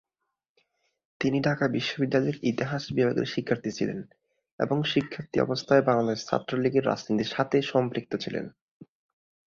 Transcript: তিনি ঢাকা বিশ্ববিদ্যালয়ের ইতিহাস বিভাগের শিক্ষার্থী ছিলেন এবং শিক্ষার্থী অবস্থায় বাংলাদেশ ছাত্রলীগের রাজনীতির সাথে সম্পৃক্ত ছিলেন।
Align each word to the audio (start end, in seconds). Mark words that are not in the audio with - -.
তিনি 1.21 1.37
ঢাকা 1.41 1.65
বিশ্ববিদ্যালয়ের 1.67 2.37
ইতিহাস 2.43 2.83
বিভাগের 2.91 3.25
শিক্ষার্থী 3.25 3.71
ছিলেন 3.71 3.99
এবং 4.59 4.77
শিক্ষার্থী 4.83 5.37
অবস্থায় 5.41 5.83
বাংলাদেশ 5.83 6.19
ছাত্রলীগের 6.25 6.87
রাজনীতির 6.87 7.33
সাথে 7.35 7.57
সম্পৃক্ত 7.71 8.11
ছিলেন। 8.15 8.45